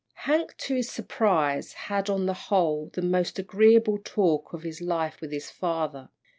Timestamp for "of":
4.51-4.63